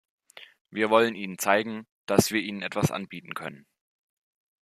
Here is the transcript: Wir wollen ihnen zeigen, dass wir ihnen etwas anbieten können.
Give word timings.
Wir 0.71 0.89
wollen 0.89 1.13
ihnen 1.13 1.37
zeigen, 1.37 1.85
dass 2.07 2.31
wir 2.31 2.41
ihnen 2.41 2.63
etwas 2.63 2.89
anbieten 2.89 3.35
können. 3.35 3.67